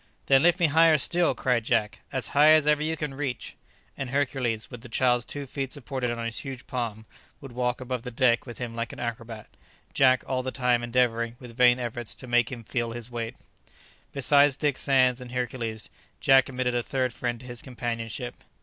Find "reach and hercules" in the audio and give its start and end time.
3.13-4.71